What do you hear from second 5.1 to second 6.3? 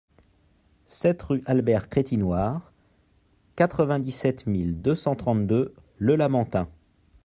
trente-deux Le